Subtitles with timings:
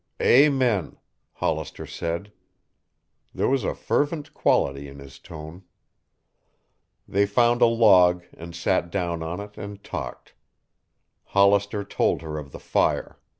[0.19, 0.97] "Amen,"
[1.33, 2.31] Hollister said.
[3.35, 5.61] There was a fervent quality in his tone.
[7.07, 10.33] They found a log and sat down on it and talked.
[11.25, 13.19] Hollister told her of the fire.